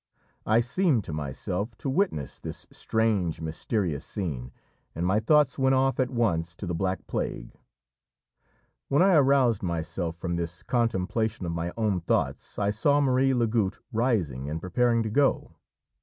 I 0.47 0.61
seemed 0.61 1.03
to 1.03 1.13
myself 1.13 1.77
to 1.77 1.87
witness 1.87 2.39
this 2.39 2.65
strange, 2.71 3.39
mysterious 3.39 4.03
scene, 4.03 4.51
and 4.95 5.05
my 5.05 5.19
thoughts 5.19 5.59
went 5.59 5.75
off 5.75 5.99
at 5.99 6.09
once 6.09 6.55
to 6.55 6.65
the 6.65 6.73
Black 6.73 7.05
Plague. 7.05 7.51
When 8.87 9.03
I 9.03 9.13
aroused 9.13 9.61
myself 9.61 10.15
from 10.15 10.37
this 10.37 10.63
contemplation 10.63 11.45
of 11.45 11.51
my 11.51 11.71
own 11.77 11.99
thoughts, 12.01 12.57
I 12.57 12.71
saw 12.71 12.99
Marie 12.99 13.35
Lagoutte 13.35 13.77
rising 13.93 14.49
and 14.49 14.59
preparing 14.59 15.03
to 15.03 15.09
go. 15.11 15.51